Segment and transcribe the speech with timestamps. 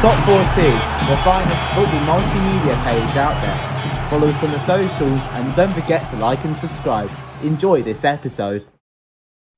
[0.00, 4.08] Top Four Tiers, the finest football multimedia page out there.
[4.08, 7.10] Follow us on the socials and don't forget to like and subscribe.
[7.42, 8.64] Enjoy this episode.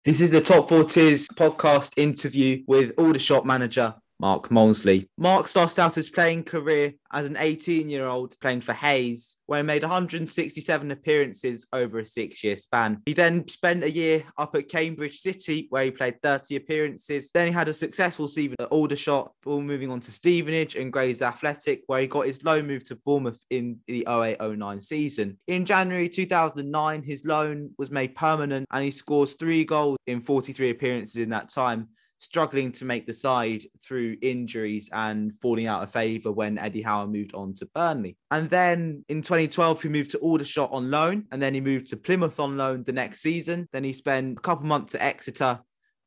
[0.03, 5.09] This is the Top Four Tiers podcast interview with Aldershot manager Mark Molesley.
[5.17, 9.61] Mark started out his playing career as an 18 year old playing for Hayes, where
[9.61, 13.01] he made 167 appearances over a six year span.
[13.07, 17.31] He then spent a year up at Cambridge City, where he played 30 appearances.
[17.33, 21.23] Then he had a successful season at Aldershot, before moving on to Stevenage and Grays
[21.23, 25.39] Athletic, where he got his loan move to Bournemouth in the 08 09 season.
[25.47, 30.71] In January 2009, his loan was made permanent and he scores three goals in 43
[30.71, 31.89] appearances in that time
[32.21, 37.07] struggling to make the side through injuries and falling out of favour when Eddie Howe
[37.07, 38.17] moved on to Burnley.
[38.31, 41.97] And then in 2012, he moved to Aldershot on loan, and then he moved to
[41.97, 43.69] Plymouth on loan the next season.
[43.73, 45.61] Then he spent a couple months at Exeter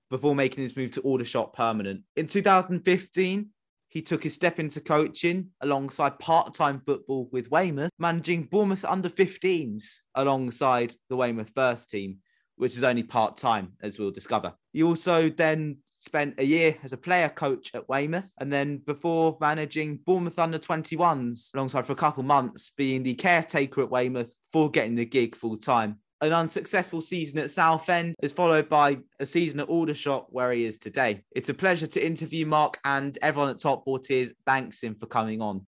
[0.09, 2.01] before making his move to Aldershot permanent.
[2.15, 3.49] In 2015,
[3.89, 9.09] he took his step into coaching alongside part time football with Weymouth, managing Bournemouth under
[9.09, 9.83] 15s
[10.15, 12.17] alongside the Weymouth first team,
[12.55, 14.53] which is only part time, as we'll discover.
[14.71, 19.37] He also then spent a year as a player coach at Weymouth, and then before
[19.39, 24.69] managing Bournemouth under 21s alongside for a couple months, being the caretaker at Weymouth for
[24.69, 25.99] getting the gig full time.
[26.19, 30.77] An unsuccessful season at Southend is followed by a season at Aldershot, where he is
[30.77, 31.23] today.
[31.31, 35.41] It's a pleasure to interview Mark and everyone at Top 40 thanks him for coming
[35.41, 35.65] on.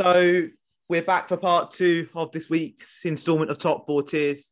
[0.00, 0.48] So
[0.88, 4.50] we're back for part two of this week's instalment of Top Four Tiers,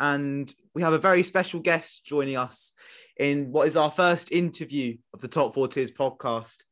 [0.00, 2.72] and we have a very special guest joining us
[3.18, 6.62] in what is our first interview of the Top Four Tiers podcast.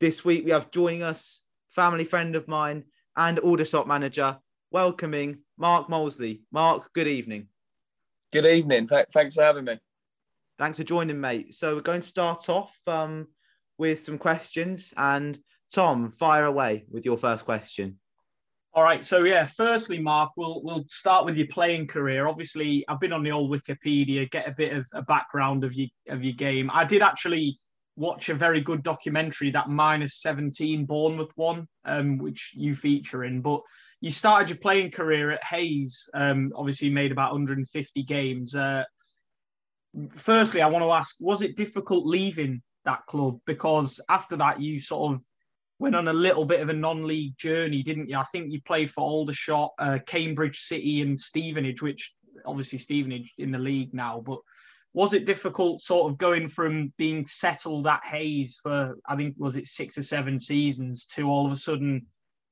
[0.00, 2.84] This week we have joining us family friend of mine
[3.16, 4.38] and Aldershot manager,
[4.70, 6.40] welcoming Mark Molesley.
[6.52, 7.46] Mark, good evening.
[8.32, 8.88] Good evening.
[8.88, 9.78] Th- thanks for having me.
[10.58, 11.54] Thanks for joining, mate.
[11.54, 13.28] So we're going to start off um,
[13.78, 15.38] with some questions, and
[15.72, 17.98] Tom, fire away with your first question.
[18.76, 19.04] All right.
[19.04, 22.26] So yeah, firstly, Mark, we'll we'll start with your playing career.
[22.26, 25.86] Obviously, I've been on the old Wikipedia, get a bit of a background of your
[26.08, 26.70] of your game.
[26.74, 27.60] I did actually
[27.94, 33.42] watch a very good documentary that minus 17 Bournemouth one, um, which you feature in.
[33.42, 33.60] But
[34.00, 36.08] you started your playing career at Hayes.
[36.12, 38.56] Um, obviously, made about 150 games.
[38.56, 38.82] Uh,
[40.16, 43.38] firstly, I want to ask: Was it difficult leaving that club?
[43.46, 45.22] Because after that, you sort of
[45.78, 48.16] went on a little bit of a non-league journey, didn't you?
[48.16, 52.12] I think you played for Aldershot, uh, Cambridge City, and Stevenage, which
[52.46, 54.22] obviously Stevenage in the league now.
[54.24, 54.38] But
[54.92, 59.56] was it difficult, sort of going from being settled at Hayes for I think was
[59.56, 62.06] it six or seven seasons to all of a sudden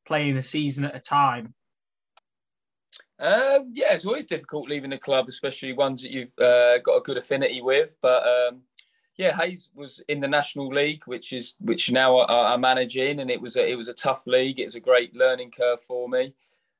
[0.07, 1.55] playing a season at a time?
[3.21, 7.03] Uh, yeah, it's always difficult leaving a club, especially ones that you've uh, got a
[7.03, 7.97] good affinity with.
[8.03, 8.63] But um,
[9.17, 13.21] yeah, Hayes was in the National League, which is which now I, I manage in,
[13.21, 14.59] and it was a, it was a tough league.
[14.59, 16.35] It was a great learning curve for me.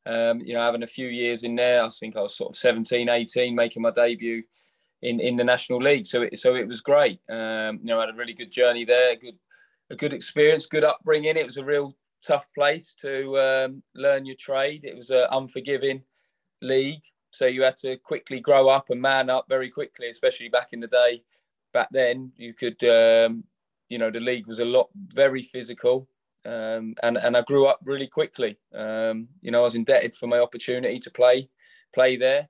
[0.07, 2.59] Um, you know, having a few years in there, I think I was sort of
[2.59, 4.43] 17, 18, making my debut
[5.03, 6.07] in, in the National League.
[6.07, 7.21] So it, so it was great.
[7.29, 9.39] Um, you know, I had a really good journey there, good
[9.91, 11.37] a good experience, good upbringing.
[11.37, 11.95] It was a real
[12.27, 14.85] tough place to um, learn your trade.
[14.85, 16.03] It was an unforgiving
[16.63, 20.73] league, so you had to quickly grow up and man up very quickly, especially back
[20.73, 21.23] in the day
[21.73, 23.45] back then you could um,
[23.89, 26.09] you know the league was a lot very physical
[26.45, 28.59] um, and and I grew up really quickly.
[28.75, 31.49] Um, you know I was indebted for my opportunity to play
[31.95, 32.49] play there.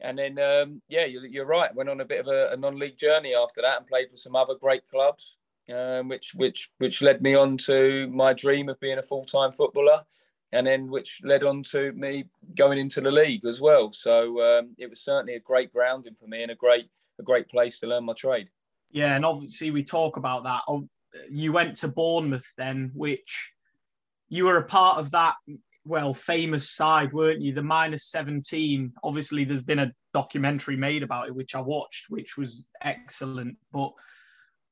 [0.00, 2.98] And then um, yeah you're, you're, right went on a bit of a, a, non-league
[2.98, 5.38] journey after that and played for some other great clubs
[5.74, 10.02] um, which which which led me on to my dream of being a full-time footballer
[10.52, 12.24] and then which led on to me
[12.54, 16.26] going into the league as well so um, it was certainly a great grounding for
[16.26, 18.48] me and a great a great place to learn my trade.
[18.90, 20.62] Yeah, and obviously we talk about that.
[20.68, 20.88] Oh,
[21.30, 23.52] you went to Bournemouth then, which
[24.28, 25.34] you were a part of that
[25.84, 27.52] well famous side, weren't you?
[27.52, 28.92] The minus 17.
[29.02, 33.56] Obviously, there's been a documentary made about it, which I watched, which was excellent.
[33.72, 33.92] But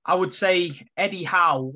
[0.04, 1.72] I would say Eddie Howe,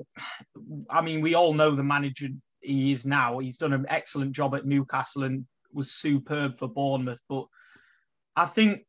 [0.90, 2.28] I mean, we all know the manager
[2.68, 3.38] he is now.
[3.38, 7.20] He's done an excellent job at Newcastle and was superb for Bournemouth.
[7.28, 7.46] But
[8.36, 8.82] I think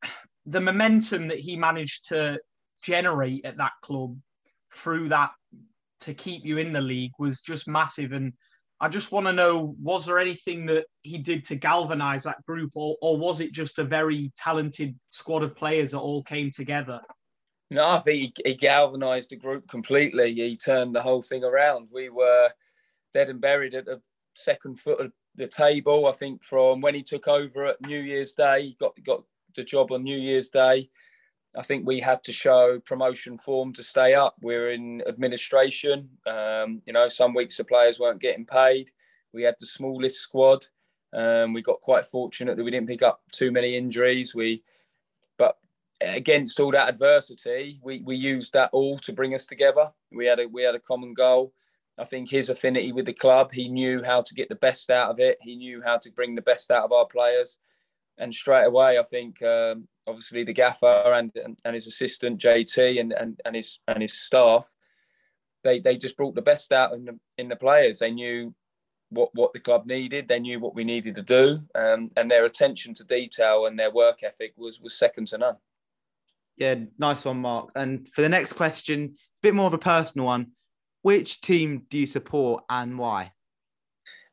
[0.45, 2.39] the momentum that he managed to
[2.81, 4.17] generate at that club
[4.73, 5.31] through that
[6.01, 8.13] to keep you in the league was just massive.
[8.13, 8.33] And
[8.79, 12.71] I just want to know was there anything that he did to galvanize that group,
[12.75, 17.01] or, or was it just a very talented squad of players that all came together?
[17.71, 20.33] No, I think he, he galvanized the group completely.
[20.33, 21.89] He turned the whole thing around.
[21.93, 22.49] We were
[23.13, 24.01] dead and buried at the
[24.33, 26.07] second foot of the table.
[26.07, 29.23] I think from when he took over at New Year's Day, got got
[29.55, 30.89] the job on New Year's Day.
[31.57, 34.35] I think we had to show promotion form to stay up.
[34.41, 36.09] We're in administration.
[36.27, 38.91] Um, you know, some weeks the players weren't getting paid.
[39.33, 40.65] We had the smallest squad.
[41.11, 44.35] Um, we got quite fortunate that we didn't pick up too many injuries.
[44.35, 44.61] We,
[45.37, 45.57] but
[46.01, 49.91] against all that adversity, we, we used that all to bring us together.
[50.11, 51.53] We had a we had a common goal.
[51.99, 55.11] I think his affinity with the club, he knew how to get the best out
[55.11, 55.37] of it.
[55.41, 57.57] He knew how to bring the best out of our players
[58.19, 61.31] and straight away, I think um, obviously the gaffer and,
[61.65, 64.71] and, his assistant JT and, and, and his and his staff,
[65.63, 67.99] they they just brought the best out in the in the players.
[67.99, 68.53] They knew
[69.09, 70.27] what what the club needed.
[70.27, 73.91] They knew what we needed to do, um, and their attention to detail and their
[73.91, 75.57] work ethic was was second to none.
[76.57, 77.71] Yeah, nice one, Mark.
[77.75, 80.51] And for the next question, a bit more of a personal one.
[81.01, 83.31] Which team do you support and why?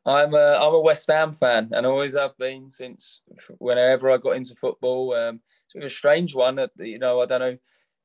[0.04, 3.22] I'm a, I'm a West Ham fan and always have been since
[3.58, 5.14] whenever I got into football.
[5.14, 5.40] Um,
[5.74, 6.60] it's a strange one.
[6.78, 7.56] You know, I don't know.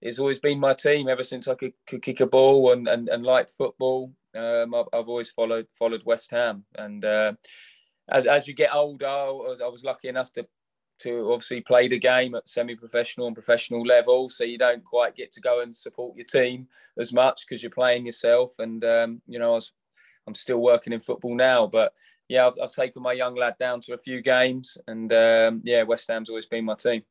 [0.02, 3.08] It's always been my team ever since I could, could kick a ball and, and,
[3.08, 4.12] and liked football.
[4.36, 6.64] Um, I've, I've, always followed followed West Ham.
[6.76, 7.34] And uh,
[8.10, 10.48] as, as you get older, I was, I was lucky enough to
[11.02, 14.30] to obviously play the game at semi-professional and professional level.
[14.30, 16.68] So you don't quite get to go and support your team
[16.98, 18.60] as much because you're playing yourself.
[18.60, 19.74] And um, you know, I was
[20.28, 21.68] I'm still working in football now.
[21.68, 21.94] But
[22.28, 25.84] yeah, I've, I've taken my young lad down to a few games, and um, yeah,
[25.84, 27.04] West Ham's always been my team.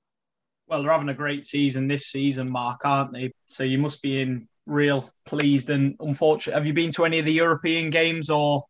[0.66, 3.32] Well, they're having a great season this season, Mark, aren't they?
[3.46, 6.54] So you must be in real pleased and unfortunate.
[6.54, 8.64] Have you been to any of the European games or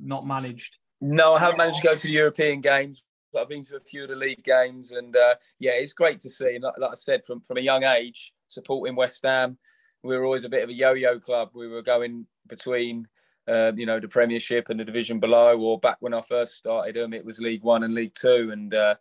[0.00, 0.78] not managed?
[1.00, 3.02] No, I haven't managed to go to the European games.
[3.38, 6.30] I've been to a few of the league games, and uh, yeah, it's great to
[6.30, 6.54] see.
[6.54, 9.58] And like, like I said, from from a young age, supporting West Ham,
[10.02, 11.50] we were always a bit of a yo-yo club.
[11.54, 13.06] We were going between
[13.50, 16.94] uh, you know, the Premiership and the division below, or back when I first started
[16.96, 18.50] them, it was League One and League Two.
[18.52, 18.94] And uh,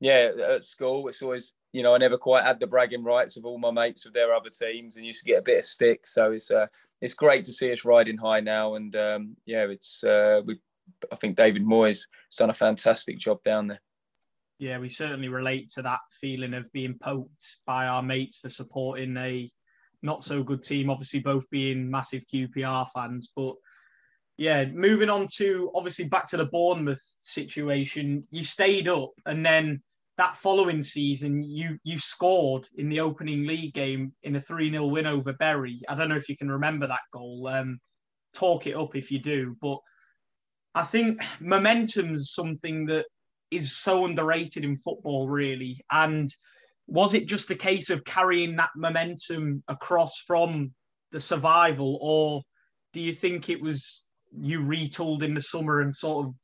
[0.00, 3.44] yeah, at school, it's always, you know, I never quite had the bragging rights of
[3.44, 6.06] all my mates with their other teams, and used to get a bit of stick.
[6.06, 6.66] So it's uh,
[7.00, 10.58] it's great to see us riding high now, and um, yeah, it's uh, we.
[11.10, 13.80] I think David Moyes has done a fantastic job down there.
[14.58, 19.16] Yeah, we certainly relate to that feeling of being poked by our mates for supporting
[19.16, 19.50] a
[20.02, 20.90] not so good team.
[20.90, 23.54] Obviously, both being massive QPR fans, but
[24.38, 28.22] yeah, moving on to obviously back to the Bournemouth situation.
[28.30, 29.82] You stayed up, and then
[30.18, 34.86] that following season, you you scored in the opening league game in a three 0
[34.86, 35.82] win over Bury.
[35.88, 37.48] I don't know if you can remember that goal.
[37.48, 37.80] Um,
[38.32, 39.78] talk it up if you do, but
[40.74, 43.06] I think momentum's something that
[43.50, 45.84] is so underrated in football, really.
[45.90, 46.28] And
[46.86, 50.72] was it just a case of carrying that momentum across from
[51.10, 52.42] the survival, or
[52.92, 54.06] do you think it was
[54.40, 56.34] you retooled in the summer and sort of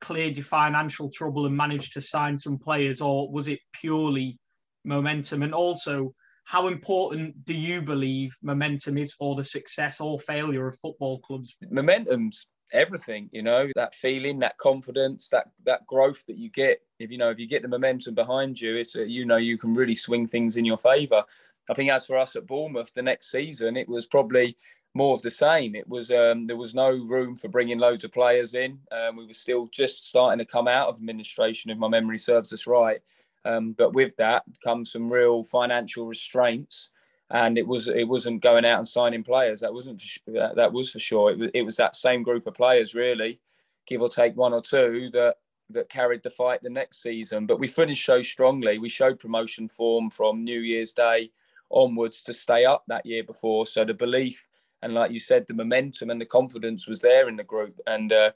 [0.00, 4.38] cleared your financial trouble and managed to sign some players, or was it purely
[4.84, 5.42] momentum?
[5.42, 10.78] And also, how important do you believe momentum is for the success or failure of
[10.80, 11.56] football clubs?
[11.70, 16.82] Momentum's everything, you know, that feeling, that confidence, that that growth that you get.
[16.98, 19.58] If you know, if you get the momentum behind you, it's a, you know you
[19.58, 21.24] can really swing things in your favour.
[21.68, 24.56] I think as for us at Bournemouth, the next season it was probably
[24.94, 25.74] more of the same.
[25.74, 28.78] It was um, there was no room for bringing loads of players in.
[28.90, 32.52] Um, we were still just starting to come out of administration, if my memory serves
[32.52, 33.00] us right.
[33.44, 36.90] Um, but with that comes some real financial restraints,
[37.30, 39.60] and it was it wasn't going out and signing players.
[39.60, 41.30] That wasn't that, that was for sure.
[41.30, 43.40] It was it was that same group of players really,
[43.86, 45.36] give or take one or two that
[45.70, 47.46] that carried the fight the next season.
[47.46, 48.78] But we finished so strongly.
[48.78, 51.30] We showed promotion form from New Year's Day
[51.70, 53.64] onwards to stay up that year before.
[53.66, 54.48] So the belief
[54.82, 58.12] and like you said, the momentum and the confidence was there in the group, and
[58.12, 58.32] uh,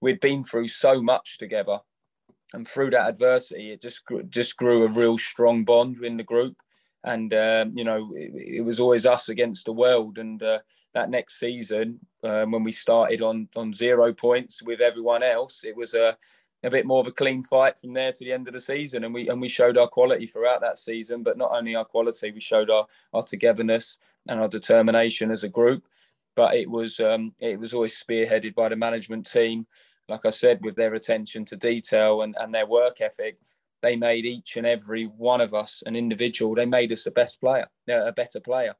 [0.00, 1.80] we'd been through so much together,
[2.52, 6.56] and through that adversity, it just just grew a real strong bond in the group,
[7.04, 10.58] and um, you know it, it, was always us against the world, and uh,
[10.94, 15.76] that next season um, when we started on on zero points with everyone else, it
[15.76, 16.16] was a
[16.64, 19.04] a bit more of a clean fight from there to the end of the season
[19.04, 22.32] and we and we showed our quality throughout that season but not only our quality
[22.32, 25.84] we showed our our togetherness and our determination as a group.
[26.36, 29.66] But it was um, it was always spearheaded by the management team.
[30.08, 33.38] Like I said, with their attention to detail and, and their work ethic,
[33.82, 36.54] they made each and every one of us an individual.
[36.54, 38.74] They made us a best player, a better player.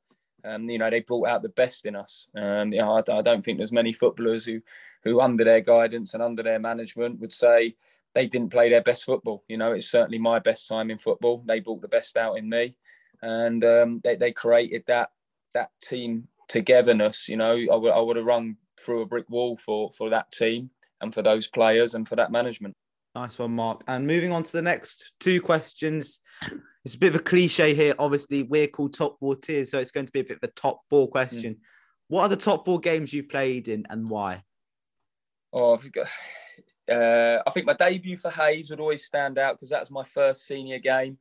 [0.45, 2.29] Um, you know, they brought out the best in us.
[2.35, 4.61] And you know, I, I, don't think there's many footballers who,
[5.03, 7.75] who under their guidance and under their management would say
[8.15, 9.45] they didn't play their best football.
[9.49, 11.43] You know, it's certainly my best time in football.
[11.45, 12.77] They brought the best out in me,
[13.21, 15.11] and um, they, they created that
[15.55, 17.29] that team togetherness.
[17.29, 20.33] You know, I would I would have run through a brick wall for for that
[20.33, 22.77] team and for those players and for that management.
[23.15, 23.83] Nice one, Mark.
[23.89, 26.21] And moving on to the next two questions.
[26.85, 27.95] it's a bit of a cliche here.
[27.99, 30.53] Obviously, we're called top four tiers, so it's going to be a bit of a
[30.53, 31.55] top four question.
[31.55, 31.59] Mm.
[32.09, 34.43] What are the top four games you've played in and why?
[35.53, 36.07] Oh, I've got,
[36.91, 40.47] uh, I think my debut for Hayes would always stand out because that's my first
[40.47, 41.19] senior game.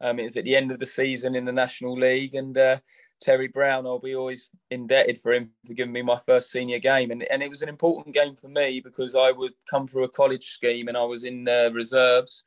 [0.00, 2.76] Um, it was at the end of the season in the National League, and uh,
[3.20, 7.10] Terry Brown, I'll be always indebted for him for giving me my first senior game.
[7.10, 10.08] And, and it was an important game for me because I would come through a
[10.08, 12.44] college scheme and I was in the reserves,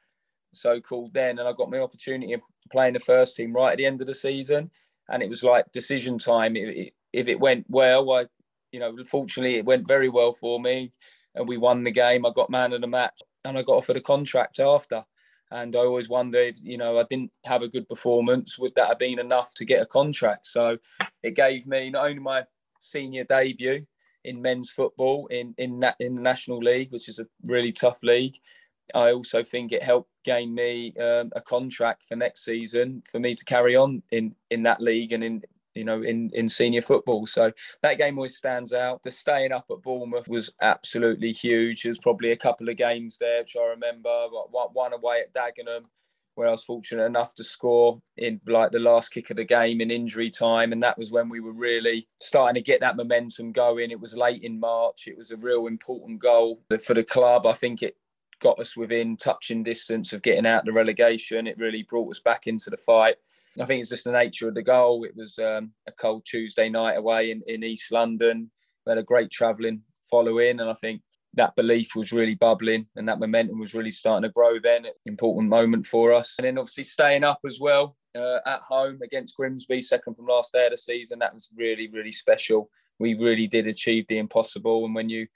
[0.54, 3.78] so called then, and I got my opportunity of playing the first team right at
[3.78, 4.72] the end of the season.
[5.10, 6.56] And it was like decision time.
[6.56, 8.28] It, it, if it went well, I,
[8.72, 10.92] you know, fortunately it went very well for me,
[11.36, 12.26] and we won the game.
[12.26, 15.04] I got man of the match, and I got offered a contract after.
[15.52, 18.88] And I always wonder if you know I didn't have a good performance, would that
[18.88, 20.48] have been enough to get a contract?
[20.48, 20.78] So
[21.24, 22.44] it gave me not only my
[22.80, 23.86] senior debut
[24.24, 28.00] in men's football in in that in the national league, which is a really tough
[28.04, 28.38] league.
[28.94, 33.36] I also think it helped gain me um, a contract for next season for me
[33.36, 35.42] to carry on in in that league and in
[35.76, 37.26] you know, in, in senior football.
[37.26, 37.52] So
[37.82, 39.04] that game always stands out.
[39.04, 41.84] The staying up at Bournemouth was absolutely huge.
[41.84, 44.28] There's probably a couple of games there, which I remember.
[44.30, 45.86] One away at Dagenham,
[46.36, 49.82] where I was fortunate enough to score in like the last kick of the game
[49.82, 50.72] in injury time.
[50.72, 53.92] And that was when we were really starting to get that momentum going.
[53.92, 55.08] It was late in March.
[55.08, 57.46] It was a real important goal for the club.
[57.46, 57.98] I think it
[58.40, 61.48] got us within touching distance of getting out the relegation.
[61.48, 63.16] It really brought us back into the fight.
[63.60, 65.04] I think it's just the nature of the goal.
[65.04, 68.50] It was um, a cold Tuesday night away in, in East London.
[68.86, 71.02] We had a great travelling following, and I think
[71.34, 74.86] that belief was really bubbling and that momentum was really starting to grow then.
[75.06, 76.36] Important moment for us.
[76.38, 80.52] And then obviously staying up as well uh, at home against Grimsby, second from last
[80.52, 81.20] day of the season.
[81.20, 82.70] That was really, really special.
[83.00, 84.84] We really did achieve the impossible.
[84.86, 85.28] And when you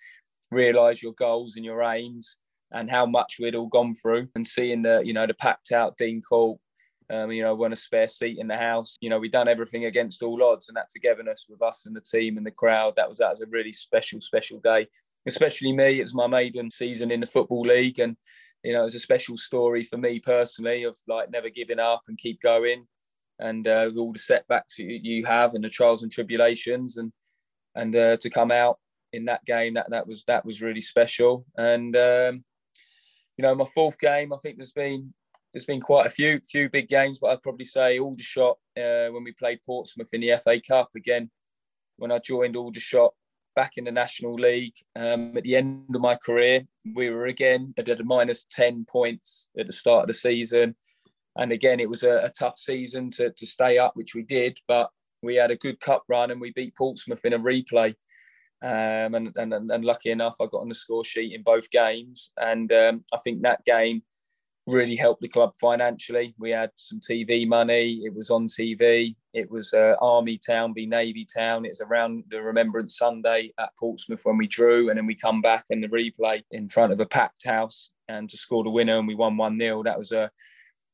[0.52, 2.36] realise your goals and your aims
[2.72, 5.98] and how much we'd all gone through and seeing the, you know, the packed out
[5.98, 6.60] Dean Court
[7.10, 8.98] um, you know, won a spare seat in the house.
[9.00, 12.02] You know, we done everything against all odds, and that togetherness with us and the
[12.02, 12.94] team and the crowd.
[12.96, 14.88] That was that was a really special, special day.
[15.28, 18.18] Especially me, it was my maiden season in the football league, and
[18.64, 22.02] you know, it was a special story for me personally of like never giving up
[22.08, 22.86] and keep going,
[23.40, 27.12] and uh, all the setbacks you, you have and the trials and tribulations, and
[27.76, 28.80] and uh, to come out
[29.14, 31.46] in that game, that that was that was really special.
[31.58, 32.44] And um,
[33.38, 35.14] you know, my fourth game, I think there's been
[35.56, 39.24] there's been quite a few few big games, but I'd probably say Aldershot uh, when
[39.24, 41.32] we played Portsmouth in the FA Cup again.
[41.96, 43.14] When I joined Aldershot
[43.56, 47.74] back in the National League um, at the end of my career, we were again
[47.78, 50.76] at a minus ten points at the start of the season,
[51.38, 54.60] and again it was a, a tough season to to stay up, which we did,
[54.68, 54.90] but
[55.24, 57.96] we had a good cup run and we beat Portsmouth in a replay.
[58.62, 62.32] Um, and, and, and lucky enough, I got on the score sheet in both games.
[62.38, 64.04] And um, I think that game
[64.68, 66.34] really helped the club financially.
[66.40, 68.02] We had some TV money.
[68.04, 69.16] It was on TV.
[69.34, 71.66] It was uh, Army Town v Navy Town.
[71.66, 75.42] It was around the Remembrance Sunday at Portsmouth when we drew, and then we come
[75.42, 78.98] back in the replay in front of a packed house and to score the winner,
[78.98, 80.32] and we won one 0 That was a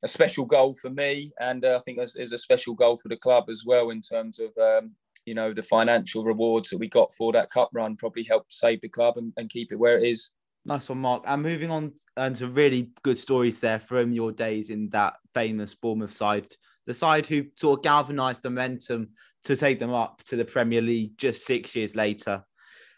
[0.04, 3.18] a special goal for me, and uh, I think is a special goal for the
[3.18, 4.92] club as well in terms of um,
[5.26, 7.96] you know the financial rewards that we got for that cup run.
[7.96, 10.32] Probably helped save the club and, and keep it where it is
[10.66, 11.24] Nice one, Mark.
[11.26, 15.74] And moving on and to really good stories there from your days in that famous
[15.74, 16.48] Bournemouth side,
[16.86, 19.10] the side who sort of galvanised momentum
[19.44, 22.44] to take them up to the Premier League just six years later.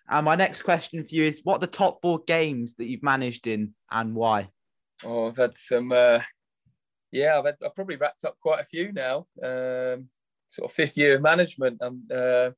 [0.10, 3.04] And my next question for you is: What are the top four games that you've
[3.04, 4.50] managed in, and why?
[5.06, 5.94] Oh, I've had some.
[5.94, 6.20] Uh,
[7.12, 9.28] yeah, I've, had, I've probably wrapped up quite a few now.
[9.42, 10.10] Um,
[10.48, 11.82] sort of fifth year of management.
[11.82, 12.50] Um, uh,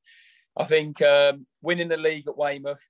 [0.56, 2.82] I think um, winning the league at Weymouth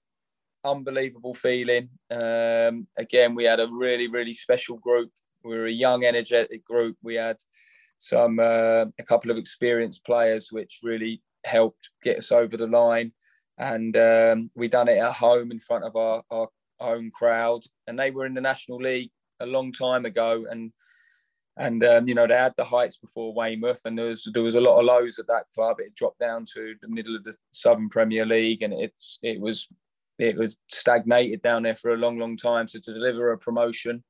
[0.67, 1.89] unbelievable feeling.
[2.11, 5.11] Um, again, we had a really, really special group.
[5.45, 6.97] We were a young, energetic group.
[7.03, 7.37] We had
[7.99, 13.13] some uh, a couple of experienced players, which really helped get us over the line.
[13.59, 16.49] And um, we done it at home in front of our, our
[16.81, 17.63] own crowd.
[17.87, 20.45] And they were in the National League a long time ago.
[20.51, 20.73] And
[21.59, 24.57] and um, you know they had the heights before Weymouth, and there was there was
[24.57, 25.77] a lot of lows at that club.
[25.79, 29.67] It dropped down to the middle of the Southern Premier League, and it's it was
[30.19, 32.69] it was stagnated down there for a long, long time.
[32.69, 34.03] So to deliver a promotion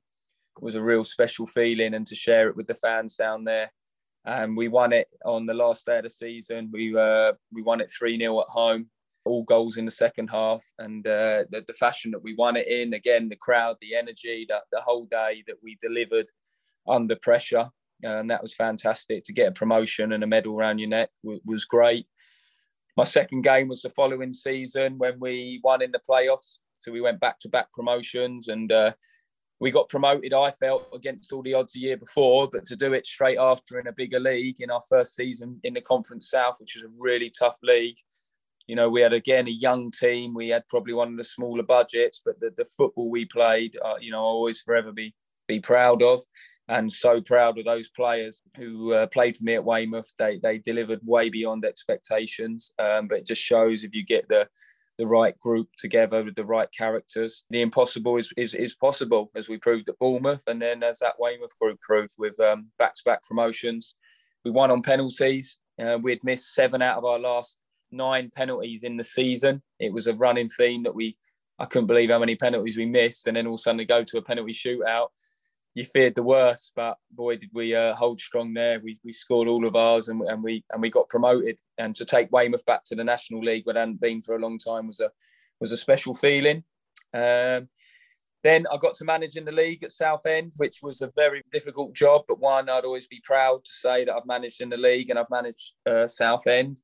[0.61, 3.71] was a real special feeling, and to share it with the fans down there.
[4.25, 6.71] And we won it on the last day of the season.
[6.73, 8.89] We uh, we won it three 0 at home,
[9.25, 12.67] all goals in the second half, and uh, the, the fashion that we won it
[12.67, 12.95] in.
[12.95, 16.27] Again, the crowd, the energy, that the whole day that we delivered
[16.89, 17.69] under pressure,
[18.03, 19.25] and that was fantastic.
[19.25, 22.07] To get a promotion and a medal around your neck was great
[22.97, 26.59] my second game was the following season when we won in the playoffs.
[26.79, 28.93] So we went back to back promotions, and uh,
[29.61, 32.93] we got promoted, I felt, against all the odds a year before, but to do
[32.93, 36.57] it straight after in a bigger league in our first season in the Conference South,
[36.61, 37.97] which is a really tough league.
[38.67, 40.35] You know, we had again a young team.
[40.35, 43.95] We had probably one of the smaller budgets, but the, the football we played, uh,
[44.01, 45.15] you know, I'll always forever be
[45.47, 46.21] be proud of,
[46.69, 50.13] and so proud of those players who uh, played for me at Weymouth.
[50.19, 52.73] They they delivered way beyond expectations.
[52.79, 54.49] Um, but it just shows if you get the
[54.99, 57.45] the right group together with the right characters.
[57.51, 61.17] The impossible is, is, is possible, as we proved at Bournemouth, and then as that
[61.19, 63.95] Weymouth group proved with um, back-to-back promotions.
[64.45, 65.59] We won on penalties.
[65.79, 67.59] Uh, we had missed seven out of our last
[67.91, 69.63] nine penalties in the season.
[69.79, 71.19] It was a running theme that we,
[71.59, 74.03] I couldn't believe how many penalties we missed, and then all of a sudden go
[74.03, 75.09] to a penalty shootout
[75.77, 78.81] you feared the worst, but boy, did we uh, hold strong there.
[78.81, 81.59] We, we scored all of ours, and, and we and we got promoted.
[81.77, 84.59] And to take Weymouth back to the National League, where hadn't been for a long
[84.59, 85.11] time, was a
[85.61, 86.65] was a special feeling.
[87.13, 87.69] Um,
[88.43, 91.95] then I got to manage in the league at Southend, which was a very difficult
[91.95, 95.11] job, but one I'd always be proud to say that I've managed in the league
[95.11, 96.81] and I've managed uh, Southend.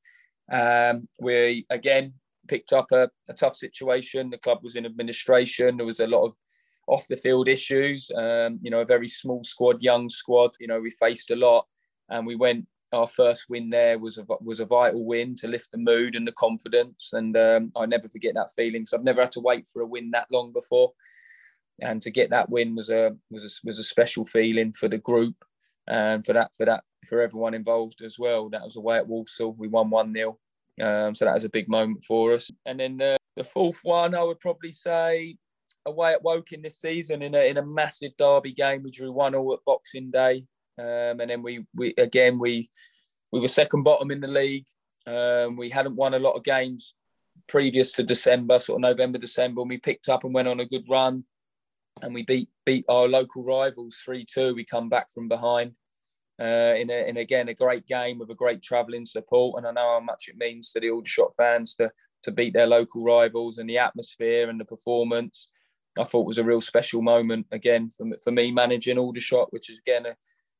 [0.52, 2.12] Um, we again
[2.46, 4.28] picked up a, a tough situation.
[4.28, 5.78] The club was in administration.
[5.78, 6.36] There was a lot of
[6.86, 8.10] off the field issues.
[8.16, 10.52] Um, you know, a very small squad, young squad.
[10.60, 11.66] You know, we faced a lot,
[12.08, 12.66] and we went.
[12.92, 16.28] Our first win there was a was a vital win to lift the mood and
[16.28, 18.84] the confidence, and um, I never forget that feeling.
[18.84, 20.92] So I've never had to wait for a win that long before,
[21.80, 24.98] and to get that win was a was a, was a special feeling for the
[24.98, 25.36] group,
[25.88, 28.50] and for that for that for everyone involved as well.
[28.50, 29.54] That was away at Walsall.
[29.54, 30.38] We won one 0
[30.80, 32.50] um, so that was a big moment for us.
[32.64, 35.36] And then the, the fourth one, I would probably say
[35.86, 38.82] away at Woking this season in a in a massive derby game.
[38.82, 40.44] We drew one all at Boxing Day,
[40.78, 42.68] um, and then we we again we
[43.30, 44.66] we were second bottom in the league.
[45.06, 46.94] Um, we hadn't won a lot of games
[47.48, 50.66] previous to December, sort of November, December, and we picked up and went on a
[50.66, 51.24] good run,
[52.02, 54.54] and we beat beat our local rivals three two.
[54.54, 55.72] We come back from behind.
[56.40, 59.70] Uh, in, a, in again a great game with a great travelling support, and I
[59.70, 61.90] know how much it means to the Aldershot fans to
[62.22, 65.50] to beat their local rivals and the atmosphere and the performance.
[65.98, 69.78] I thought was a real special moment again for, for me managing Aldershot, which is
[69.78, 70.16] again a,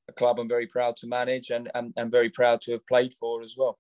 [0.09, 3.15] a club I'm very proud to manage and, and, and very proud to have played
[3.15, 3.79] for as well.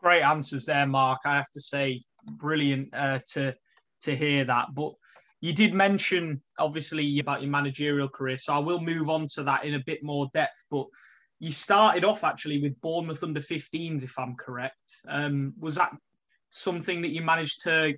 [0.00, 1.20] Great answers there, Mark.
[1.24, 3.54] I have to say, brilliant uh, to
[4.02, 4.66] to hear that.
[4.74, 4.92] But
[5.40, 9.64] you did mention obviously about your managerial career, so I will move on to that
[9.64, 10.62] in a bit more depth.
[10.70, 10.86] But
[11.38, 15.00] you started off actually with Bournemouth under 15s, if I'm correct.
[15.08, 15.92] Um, was that
[16.50, 17.94] something that you managed to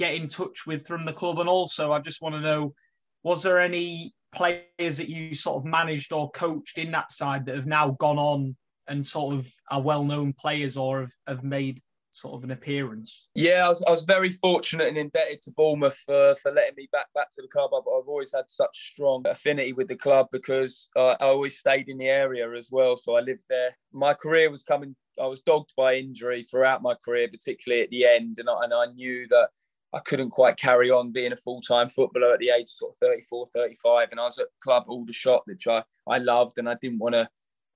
[0.00, 1.38] get in touch with from the club?
[1.38, 2.74] And also, I just want to know,
[3.22, 7.54] was there any players that you sort of managed or coached in that side that
[7.54, 8.56] have now gone on
[8.88, 11.78] and sort of are well-known players or have, have made
[12.12, 13.28] sort of an appearance?
[13.34, 16.88] Yeah, I was, I was very fortunate and indebted to Bournemouth for, for letting me
[16.90, 17.70] back back to the club.
[17.74, 21.98] I've, I've always had such strong affinity with the club because I always stayed in
[21.98, 22.96] the area as well.
[22.96, 23.76] So I lived there.
[23.92, 24.96] My career was coming.
[25.20, 28.72] I was dogged by injury throughout my career, particularly at the end, and I, and
[28.72, 29.50] I knew that
[29.92, 32.92] I couldn't quite carry on being a full time footballer at the age of sort
[32.92, 34.08] of 34, 35.
[34.10, 37.28] And I was at club Aldershot, which I, I loved, and I didn't want to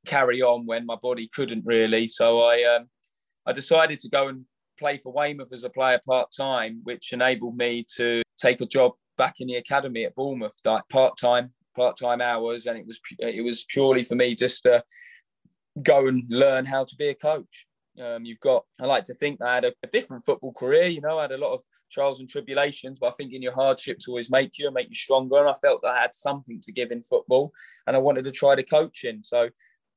[0.07, 2.07] carry on when my body couldn't really.
[2.07, 2.89] So I, um,
[3.47, 4.45] I decided to go and
[4.79, 8.93] play for Weymouth as a player part time, which enabled me to take a job
[9.17, 12.67] back in the academy at Bournemouth, like part time, part time hours.
[12.67, 14.85] And it was, it was purely for me just to
[15.83, 17.67] go and learn how to be a coach.
[18.03, 20.85] Um, you've got, I like to think I had a, a, different football career.
[20.85, 23.53] You know, I had a lot of trials and tribulations, but I think in your
[23.53, 25.39] hardships always make you make you stronger.
[25.39, 27.53] And I felt that I had something to give in football
[27.87, 29.21] and I wanted to try the coaching.
[29.23, 29.49] So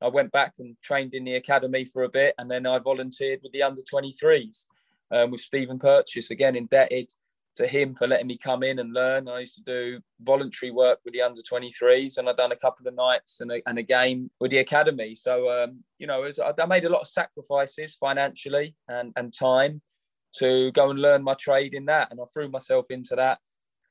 [0.02, 3.40] I went back and trained in the academy for a bit and then I volunteered
[3.42, 4.66] with the under 23s
[5.12, 7.12] um, with Stephen Purches, again, indebted
[7.58, 9.28] to him for letting me come in and learn.
[9.28, 12.88] I used to do voluntary work with the under 23s, and I've done a couple
[12.88, 15.16] of nights and a, and a game with the academy.
[15.16, 19.82] So, um, you know, was, I made a lot of sacrifices financially and, and time
[20.38, 22.10] to go and learn my trade in that.
[22.12, 23.40] And I threw myself into that.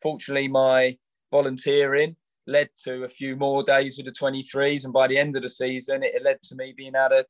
[0.03, 0.97] Fortunately, my
[1.31, 4.85] volunteering led to a few more days with the 23s.
[4.85, 7.23] And by the end of the season, it led to me being able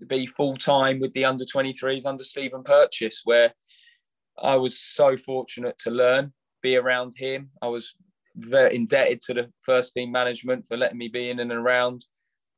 [0.00, 3.52] to be full time with the under 23s under Stephen Purches, where
[4.42, 7.50] I was so fortunate to learn, be around him.
[7.62, 7.94] I was
[8.36, 12.04] very indebted to the first team management for letting me be in and around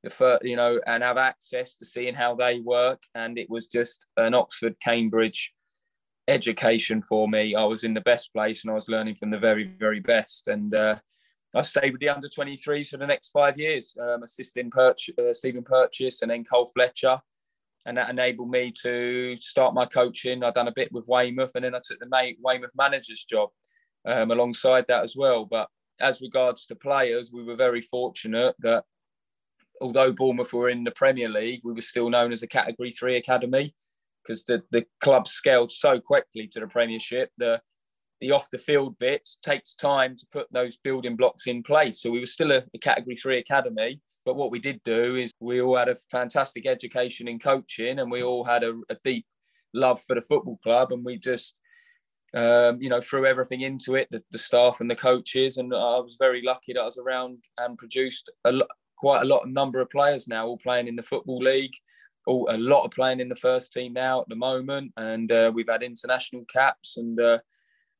[0.02, 3.02] the first, you know, and have access to seeing how they work.
[3.14, 5.52] And it was just an Oxford Cambridge
[6.28, 7.54] education for me.
[7.54, 10.48] I was in the best place and I was learning from the very, very best.
[10.48, 10.96] And uh,
[11.54, 15.32] I stayed with the under 23s for the next five years, um, assisting Purch- uh,
[15.32, 17.20] Stephen Purches and then Carl Fletcher
[17.86, 20.42] and that enabled me to start my coaching.
[20.42, 23.50] I've done a bit with Weymouth, and then I took the Weymouth manager's job
[24.06, 25.46] um, alongside that as well.
[25.46, 25.68] But
[26.00, 28.84] as regards to players, we were very fortunate that
[29.80, 33.16] although Bournemouth were in the Premier League, we were still known as a Category Three
[33.16, 33.72] academy
[34.22, 37.30] because the the club scaled so quickly to the Premiership.
[37.38, 37.60] The
[38.20, 42.00] the off the field bit takes time to put those building blocks in place.
[42.00, 45.32] So we were still a, a Category Three academy, but what we did do is
[45.40, 49.24] we all had a fantastic education in coaching, and we all had a, a deep
[49.72, 51.54] love for the football club, and we just
[52.34, 55.56] um, you know, threw everything into it, the, the, staff and the coaches.
[55.56, 58.60] And I was very lucky that I was around and produced a
[58.96, 61.72] quite a lot number of players now, all playing in the football league,
[62.26, 65.50] all a lot of playing in the first team now at the moment, and uh,
[65.54, 67.18] we've had international caps and.
[67.20, 67.38] Uh,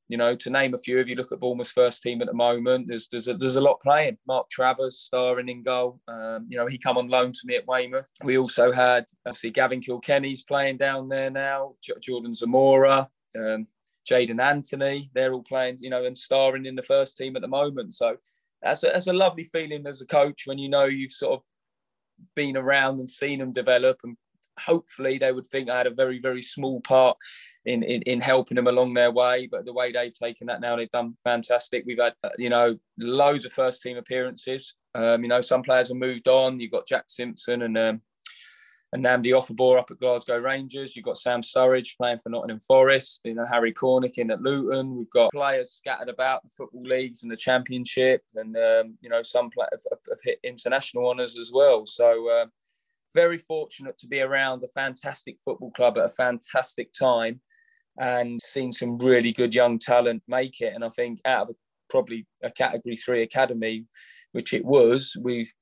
[0.09, 2.35] you know, to name a few, if you look at Bournemouth's first team at the
[2.35, 4.17] moment, there's there's a, there's a lot playing.
[4.27, 6.01] Mark Travers starring in goal.
[6.07, 8.11] Um, you know, he come on loan to me at Weymouth.
[8.23, 11.75] We also had obviously Gavin Kilkenny's playing down there now.
[11.83, 13.67] J- Jordan Zemura, um,
[14.09, 17.49] Jaidon Anthony, they're all playing, you know, and starring in the first team at the
[17.49, 17.95] moment.
[17.95, 18.17] So
[18.63, 21.43] that's a, that's a lovely feeling as a coach when you know you've sort of
[22.37, 24.17] been around and seen them develop and
[24.59, 27.17] hopefully they would think I had a very, very small part
[27.67, 29.49] in, in, in helping them along their way.
[29.51, 31.85] But the way they've taken that now, they've done fantastic.
[31.87, 34.75] We've had, uh, you know, loads of first team appearances.
[34.95, 36.59] Um, you know, some players have moved on.
[36.59, 38.01] You've got Jack Simpson and um,
[38.93, 40.95] and Nnamdi Ofoborh up at Glasgow Rangers.
[40.95, 43.21] You've got Sam Surridge playing for Nottingham Forest.
[43.25, 44.97] You know Harry Cornick in at Luton.
[44.97, 49.23] We've got players scattered about the football leagues and the Championship, and um, you know
[49.23, 51.85] some have, have, hit international honours as well.
[51.85, 52.47] So uh,
[53.13, 57.41] very fortunate to be around a fantastic football club at a fantastic time,
[57.99, 60.75] and seen some really good young talent make it.
[60.75, 61.55] And I think out of a,
[61.89, 63.87] probably a Category Three academy,
[64.33, 65.53] which it was, we've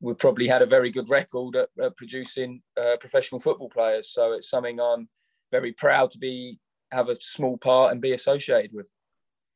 [0.00, 4.10] we probably had a very good record at, at producing uh, professional football players.
[4.10, 5.08] So it's something I'm
[5.52, 6.58] very proud to be
[6.90, 8.90] have a small part and be associated with.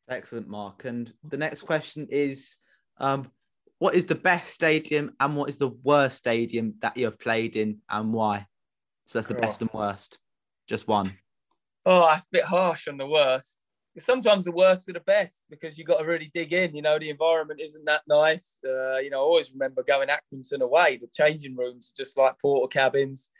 [0.08, 0.84] Excellent, Mark.
[0.84, 2.56] And the next question is,
[2.98, 3.30] um,
[3.78, 7.56] what is the best stadium and what is the worst stadium that you have played
[7.56, 8.46] in and why?
[9.06, 9.40] So that's the oh.
[9.40, 10.18] best and worst.
[10.68, 11.12] Just one.
[11.86, 13.56] Oh, that's a bit harsh on the worst
[13.98, 16.74] sometimes the worst are the best because you've got to really dig in.
[16.74, 18.58] You know, the environment isn't that nice.
[18.64, 22.38] Uh, you know, I always remember going Accrington away, the changing rooms are just like
[22.38, 23.30] porter cabins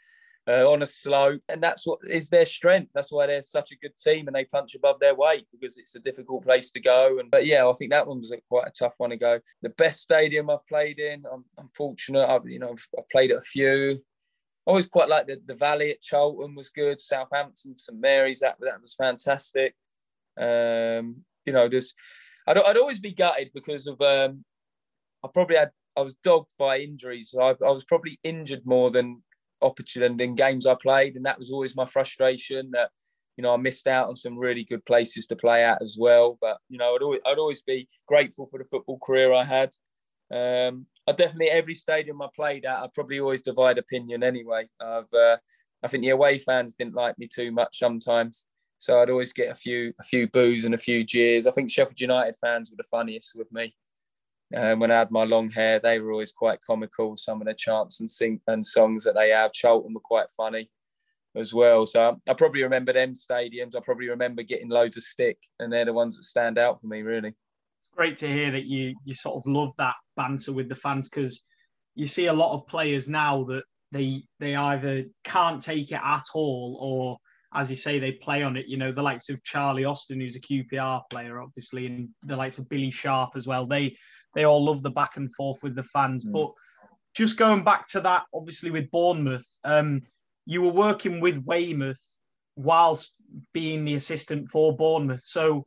[0.47, 1.41] uh, on a slope.
[1.49, 2.91] And that's what is their strength.
[2.93, 5.95] That's why they're such a good team and they punch above their weight because it's
[5.95, 7.19] a difficult place to go.
[7.19, 9.39] And But yeah, I think that one was quite a tough one to go.
[9.61, 12.27] The best stadium I've played in, I'm, I'm fortunate.
[12.27, 14.01] I've, you know, I've played at a few.
[14.67, 16.99] Always quite like the, the Valley at Charlton was good.
[16.99, 19.73] Southampton, St Mary's, that, that was fantastic.
[20.37, 21.95] Um, you know, just
[22.45, 24.43] I'd, I'd always be gutted because of um,
[25.23, 27.31] I probably had I was dogged by injuries.
[27.31, 29.23] So I, I was probably injured more than
[29.61, 32.91] opportunity than games I played, and that was always my frustration that
[33.37, 36.37] you know I missed out on some really good places to play at as well.
[36.39, 39.69] But you know, I'd always, I'd always be grateful for the football career I had.
[40.29, 44.67] Um, I definitely every stadium I played at, I probably always divide opinion anyway.
[44.79, 45.37] I've uh,
[45.83, 48.45] I think the away fans didn't like me too much sometimes.
[48.79, 51.47] So I'd always get a few a few boos and a few jeers.
[51.47, 53.75] I think Sheffield United fans were the funniest with me.
[54.55, 57.17] Um, when I had my long hair, they were always quite comical.
[57.17, 59.51] Some of the chants and sing and songs that they have.
[59.51, 60.69] Charlton were quite funny
[61.35, 61.85] as well.
[61.85, 63.75] So I probably remember them stadiums.
[63.75, 66.87] I probably remember getting loads of stick, and they're the ones that stand out for
[66.87, 67.35] me, really.
[67.97, 71.43] Great to hear that you you sort of love that banter with the fans because
[71.95, 76.23] you see a lot of players now that they they either can't take it at
[76.33, 77.17] all or
[77.53, 78.67] as you say, they play on it.
[78.67, 82.57] You know, the likes of Charlie Austin, who's a QPR player, obviously, and the likes
[82.57, 83.65] of Billy Sharp as well.
[83.65, 83.95] They
[84.35, 86.25] they all love the back and forth with the fans.
[86.25, 86.33] Mm.
[86.33, 86.51] But
[87.15, 90.01] just going back to that, obviously with Bournemouth, um,
[90.45, 92.01] you were working with Weymouth
[92.55, 93.15] whilst
[93.53, 95.21] being the assistant for Bournemouth.
[95.21, 95.65] So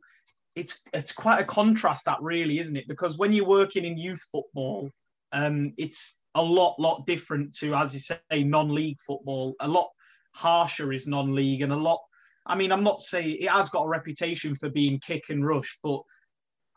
[0.55, 2.87] it's it's quite a contrast, that really, isn't it?
[2.87, 4.89] Because when you're working in youth football,
[5.31, 9.55] um, it's a lot, lot different to, as you say, non-league football.
[9.59, 9.89] A lot
[10.33, 11.99] harsher is non-league and a lot.
[12.45, 15.77] I mean, I'm not saying it has got a reputation for being kick and rush,
[15.83, 16.01] but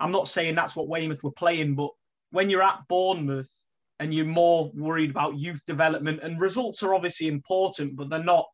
[0.01, 1.75] I'm not saying that's what Weymouth were playing.
[1.75, 1.91] But
[2.31, 3.51] when you're at Bournemouth
[4.01, 8.47] and you're more worried about youth development and results are obviously important, but they're not.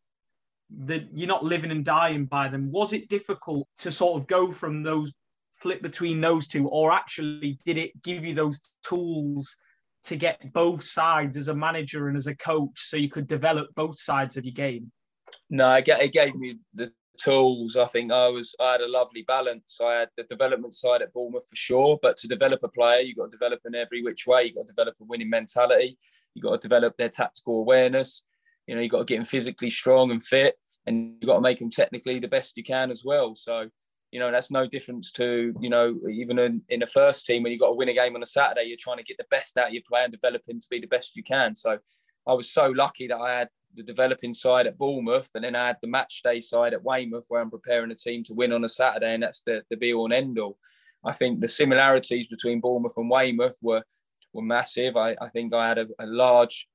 [0.86, 2.70] The, you're not living and dying by them.
[2.70, 5.12] Was it difficult to sort of go from those
[5.60, 9.56] flip between those two, or actually did it give you those tools
[10.04, 13.68] to get both sides as a manager and as a coach so you could develop
[13.74, 14.90] both sides of your game?
[15.50, 16.90] No, it gave me the
[17.22, 17.76] tools.
[17.76, 19.78] I think I was I had a lovely balance.
[19.82, 23.18] I had the development side at Bournemouth for sure, but to develop a player, you've
[23.18, 24.44] got to develop in every which way.
[24.44, 25.98] You've got to develop a winning mentality.
[26.34, 28.22] You've got to develop their tactical awareness.
[28.70, 30.54] You know, you've got to get them physically strong and fit,
[30.86, 33.34] and you've got to make them technically the best you can as well.
[33.34, 33.68] So
[34.12, 37.52] You know, that's no difference to, you know, even in, in a first team when
[37.52, 39.56] you've got to win a game on a Saturday, you're trying to get the best
[39.56, 41.54] out of your player and develop him to be the best you can.
[41.54, 41.78] So
[42.26, 45.68] I was so lucky that I had the developing side at Bournemouth, but then I
[45.68, 48.64] had the match day side at Weymouth where I'm preparing a team to win on
[48.64, 50.58] a Saturday, and that's the, the be all and end all.
[51.04, 53.84] I think the similarities between Bournemouth and Weymouth were
[54.32, 54.96] were massive.
[54.96, 56.68] I, I think I had a, a large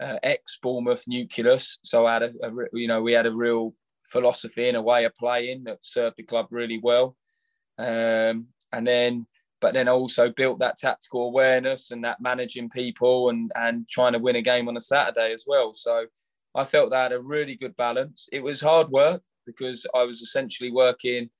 [0.00, 3.74] uh, ex Bournemouth nucleus, so I had a, a, you know we had a real
[4.04, 7.16] philosophy and a way of playing that served the club really well.
[7.78, 9.26] Um, and then,
[9.60, 14.12] but then I also built that tactical awareness and that managing people and and trying
[14.12, 15.74] to win a game on a Saturday as well.
[15.74, 16.06] So
[16.54, 18.28] I felt that I had a really good balance.
[18.32, 21.30] It was hard work because I was essentially working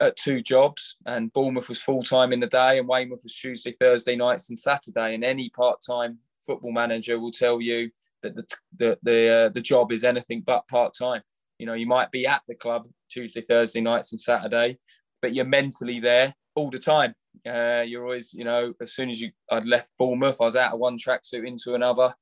[0.00, 3.72] at two jobs, and Bournemouth was full time in the day, and Weymouth was Tuesday,
[3.72, 5.14] Thursday nights, and Saturday.
[5.14, 7.90] And any part time football manager will tell you
[8.22, 11.22] that the the the, uh, the job is anything but part time.
[11.58, 14.78] You know, you might be at the club Tuesday, Thursday nights, and Saturday,
[15.22, 17.14] but you're mentally there all the time.
[17.46, 20.72] Uh, you're always, you know, as soon as you I'd left Bournemouth, I was out
[20.72, 22.14] of one tracksuit into another,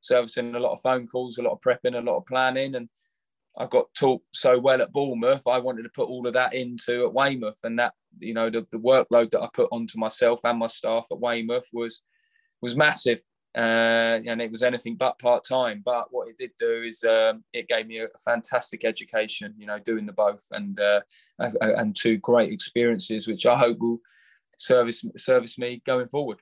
[0.00, 2.88] servicing a lot of phone calls, a lot of prepping, a lot of planning, and
[3.58, 5.46] I got taught so well at Bournemouth.
[5.46, 8.66] I wanted to put all of that into at Weymouth, and that you know the,
[8.70, 12.02] the workload that I put onto myself and my staff at Weymouth was
[12.60, 13.20] was massive,
[13.56, 15.82] uh, and it was anything but part time.
[15.84, 19.78] But what it did do is um, it gave me a, fantastic education, you know,
[19.78, 21.00] doing the both, and uh,
[21.38, 23.98] and two great experiences, which I hope will
[24.58, 26.40] service service me going forward.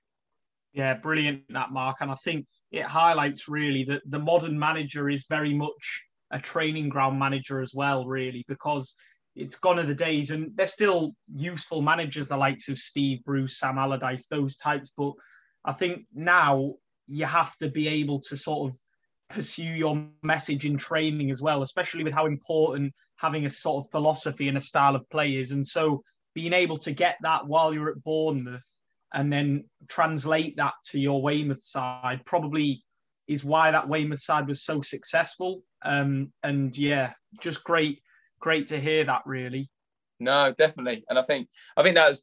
[0.72, 5.26] Yeah, brilliant that Mark, and I think it highlights really that the modern manager is
[5.26, 8.94] very much a training ground manager as well, really, because
[9.36, 13.58] it's gone of the days and they're still useful managers, the likes of Steve Bruce,
[13.58, 14.90] Sam Allardyce, those types.
[14.96, 15.12] But
[15.64, 16.74] I think now
[17.06, 18.78] you have to be able to sort of
[19.30, 23.90] pursue your message in training as well, especially with how important having a sort of
[23.90, 25.50] philosophy and a style of play is.
[25.50, 26.02] And so
[26.34, 28.66] being able to get that while you're at Bournemouth
[29.14, 32.84] and then translate that to your Weymouth side probably
[33.26, 35.62] is why that Weymouth side was so successful.
[35.82, 38.00] Um, and yeah, just great,
[38.40, 39.22] great to hear that.
[39.26, 39.70] Really.
[40.18, 42.20] No, definitely, and I think I think that was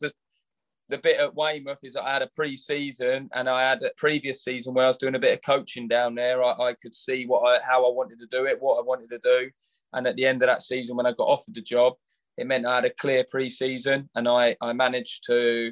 [0.89, 4.74] the bit at Weymouth is I had a pre-season and I had a previous season
[4.74, 6.43] where I was doing a bit of coaching down there.
[6.43, 9.10] I, I could see what I, how I wanted to do it, what I wanted
[9.10, 9.50] to do,
[9.93, 11.93] and at the end of that season, when I got offered the job,
[12.38, 15.72] it meant I had a clear pre-season and I I managed to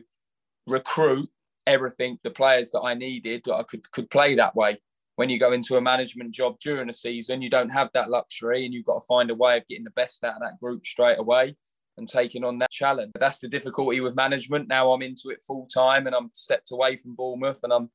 [0.67, 1.29] recruit
[1.67, 4.79] everything, the players that I needed that I could could play that way.
[5.15, 8.65] When you go into a management job during a season, you don't have that luxury
[8.65, 10.85] and you've got to find a way of getting the best out of that group
[10.85, 11.55] straight away
[12.01, 13.11] and taking on that challenge.
[13.19, 14.67] That's the difficulty with management.
[14.67, 17.89] Now I'm into it full time and I'm stepped away from Bournemouth and I'm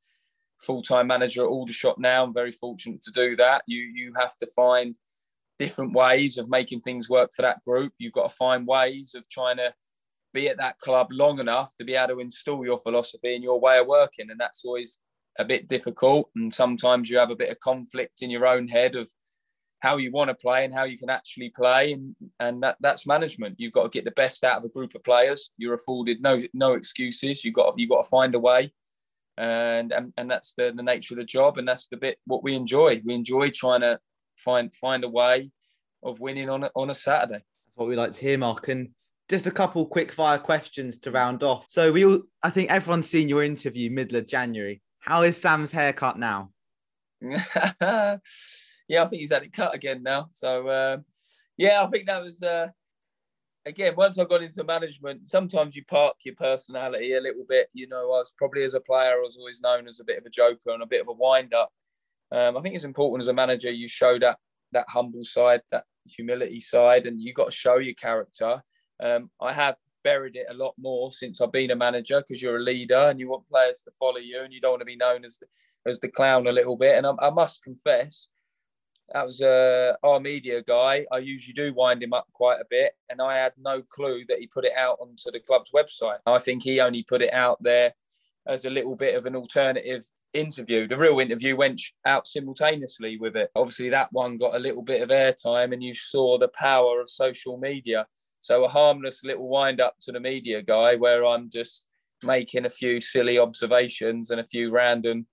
[0.63, 2.25] full time manager at Aldershot now.
[2.25, 3.63] I'm very fortunate to do that.
[3.67, 4.95] You you have to find
[5.59, 7.93] different ways of making things work for that group.
[7.99, 9.75] You've got to find ways of trying to
[10.33, 13.59] be at that club long enough to be able to install your philosophy and your
[13.59, 14.31] way of working.
[14.31, 15.01] And that's always
[15.39, 18.95] a bit difficult, and sometimes you have a bit of conflict in your own head
[18.95, 19.11] of
[19.81, 23.07] how you want to play and how you can actually play, and and that that's
[23.07, 23.57] management.
[23.59, 25.51] You've got to get the best out of a group of players.
[25.59, 27.45] You're afforded no no excuses.
[27.45, 28.73] You've got you've got to find a way,
[29.37, 32.43] and and, and that's the, the nature of the job, and that's the bit what
[32.43, 33.03] we enjoy.
[33.05, 33.99] We enjoy trying to
[34.37, 35.51] find find a way
[36.03, 37.45] of winning on a, on a Saturday.
[37.45, 38.69] That's what we like to hear, Mark.
[38.69, 38.91] And
[39.29, 41.67] just a couple quick fire questions to round off.
[41.69, 44.83] So we all, I think everyone's seen your interview middle of January.
[45.01, 46.51] How is Sam's haircut now?
[48.89, 50.29] yeah, I think he's had it cut again now.
[50.33, 50.99] So uh,
[51.57, 52.69] yeah, I think that was uh,
[53.65, 55.27] again once I got into management.
[55.27, 57.69] Sometimes you park your personality a little bit.
[57.73, 60.19] You know, I was probably as a player, I was always known as a bit
[60.19, 61.73] of a joker and a bit of a wind up.
[62.33, 64.39] Um, I think it's important as a manager you show that
[64.73, 68.61] that humble side, that humility side, and you got to show your character.
[69.01, 72.59] Um, I have buried it a lot more since I've been a manager because you're
[72.59, 74.97] a leader and you want players to follow you and you don't want to be
[74.97, 75.47] known as the,
[75.91, 76.97] as the clown a little bit.
[76.97, 78.29] And I, I must confess,
[79.13, 81.07] that was our media guy.
[81.13, 84.39] I usually do wind him up quite a bit, and I had no clue that
[84.39, 86.19] he put it out onto the club's website.
[86.27, 87.95] I think he only put it out there
[88.47, 90.87] as a little bit of an alternative interview.
[90.87, 93.51] The real interview went out simultaneously with it.
[93.55, 97.09] Obviously, that one got a little bit of airtime, and you saw the power of
[97.09, 98.07] social media.
[98.41, 101.87] So a harmless little wind up to the media guy where I'm just
[102.23, 105.27] making a few silly observations and a few random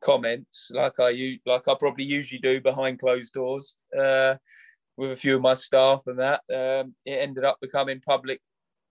[0.00, 4.36] comments like I like I probably usually do behind closed doors uh,
[4.96, 6.42] with a few of my staff and that.
[6.52, 8.40] Um, it ended up becoming public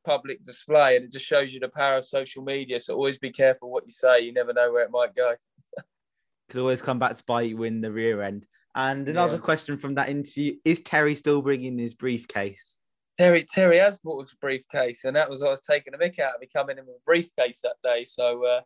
[0.06, 3.30] public display and it just shows you the power of social media so always be
[3.30, 5.34] careful what you say you never know where it might go.
[6.50, 8.48] Could always come back to bite you in the rear end.
[8.76, 9.41] And another yeah.
[9.41, 12.78] question from that interview is terry still bringing his briefcase
[13.17, 16.19] Terry Terry has bought us a briefcase, and that was I was taking a mick
[16.19, 18.06] out of me coming in with a briefcase that day.
[18.06, 18.62] So uh,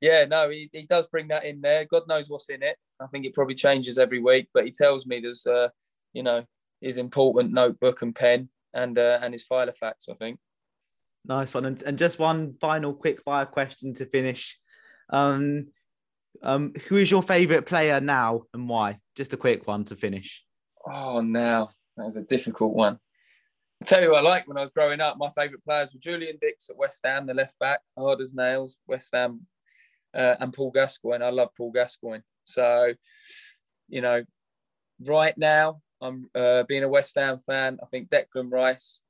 [0.00, 1.84] yeah, no, he, he does bring that in there.
[1.84, 2.76] God knows what's in it.
[3.00, 5.68] I think it probably changes every week, but he tells me there's uh,
[6.12, 6.44] you know
[6.80, 10.08] his important notebook and pen and uh, and his file of facts.
[10.08, 10.38] I think.
[11.24, 14.56] Nice one, and, and just one final quick fire question to finish.
[15.10, 15.68] Um,
[16.42, 18.98] um, who is your favourite player now and why?
[19.16, 20.44] Just a quick one to finish.
[20.88, 23.00] Oh, now that was a difficult one.
[23.80, 25.18] I'll tell you what I like when I was growing up.
[25.18, 28.78] My favourite players were Julian Dicks at West Ham, the left back, hard as nails,
[28.86, 29.46] West Ham,
[30.14, 31.24] uh, and Paul Gascoigne.
[31.24, 32.22] I love Paul Gascoigne.
[32.44, 32.94] So,
[33.88, 34.24] you know,
[35.04, 37.78] right now, I'm uh, being a West Ham fan.
[37.82, 39.02] I think Declan Rice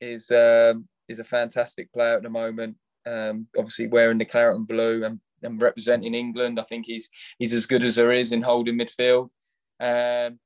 [0.00, 2.76] is um, is a fantastic player at the moment.
[3.06, 7.54] Um, obviously, wearing the claret and blue and, and, representing England, I think he's he's
[7.54, 9.30] as good as there is in holding midfield.
[9.80, 10.38] Um,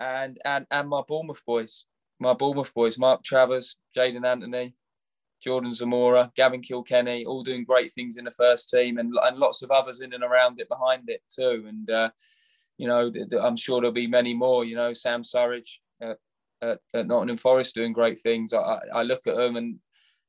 [0.00, 1.84] and and and my Bournemouth boys,
[2.20, 4.74] my Bournemouth boys, Mark Travers, Jaidon Anthony,
[5.42, 9.62] Jordan Zemura, Gavin Kilkenny, all doing great things in the first team, and and lots
[9.62, 11.64] of others in and around it behind it too.
[11.66, 12.10] And uh,
[12.76, 14.64] you know, I'm sure there'll be many more.
[14.64, 16.18] You know, Sam Surridge at,
[16.62, 18.52] at, at Nottingham Forest doing great things.
[18.52, 19.78] I, I look at them and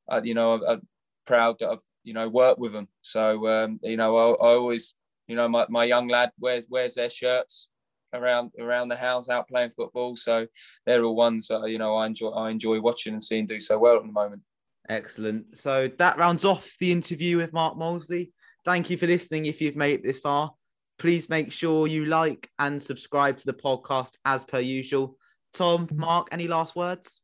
[0.08, 0.88] I, you know I'm, I'm,
[1.24, 2.88] proud that I've you know worked with them.
[3.02, 4.94] So um, you know I, I, always
[5.28, 7.68] you know my, my young lad wears wears their shirts
[8.14, 10.16] around around the house out playing football.
[10.16, 10.46] So
[10.86, 13.78] they're all ones that you know I enjoy I enjoy watching and seeing do so
[13.78, 14.42] well at the moment.
[14.88, 15.56] Excellent.
[15.56, 18.30] So that rounds off the interview with Mark Molesley.
[18.64, 19.46] Thank you for listening.
[19.46, 20.52] If you've made it this far,
[20.98, 25.16] please make sure you like and subscribe to the podcast as per usual.
[25.52, 27.20] Tom, Mark, any last words?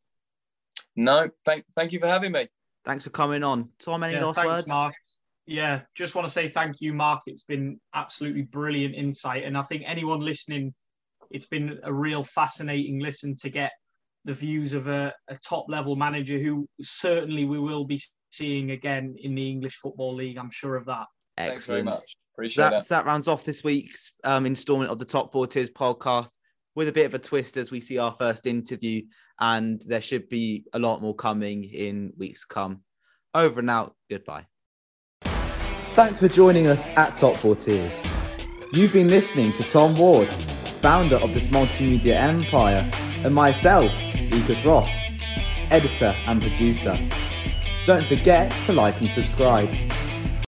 [0.96, 2.48] No, thank thank you for having me.
[2.84, 3.68] Thanks for coming on.
[3.78, 4.68] Tom, any yeah, last thanks, words?
[4.68, 4.94] Mark.
[5.46, 7.22] Yeah, just want to say thank you, Mark.
[7.26, 9.44] It's been absolutely brilliant insight.
[9.44, 10.74] And I think anyone listening,
[11.30, 13.72] it's been a real fascinating listen to get
[14.24, 19.14] the views of a, a top level manager who certainly we will be seeing again
[19.18, 20.36] in the English Football League.
[20.36, 21.06] I'm sure of that.
[21.36, 21.54] Excellent.
[21.54, 22.16] Thanks very much.
[22.34, 22.88] Appreciate so that.
[22.88, 26.30] That rounds off this week's um, installment of the Top Four Tiers podcast
[26.74, 29.02] with a bit of a twist as we see our first interview,
[29.40, 32.82] and there should be a lot more coming in weeks to come.
[33.34, 33.96] Over and out.
[34.08, 34.46] Goodbye.
[35.94, 38.06] Thanks for joining us at Top 4 Tiers.
[38.72, 40.28] You've been listening to Tom Ward,
[40.80, 42.88] founder of this multimedia empire,
[43.24, 43.92] and myself,
[44.30, 45.10] Lucas Ross,
[45.70, 46.98] editor and producer.
[47.86, 49.68] Don't forget to like and subscribe.